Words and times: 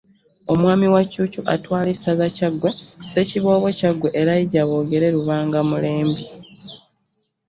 Omwami 0.53 0.87
wa 0.93 1.01
Ccuucu 1.05 1.39
atwala 1.55 1.89
essaza 1.95 2.25
Kyaggwe 2.35 2.69
Ssekiboobo 3.09 3.67
Kyaggwe 3.79 4.09
Elijah 4.21 4.67
Bogere 4.69 5.07
Lubanga 5.15 5.59
Mulembye 5.69 6.31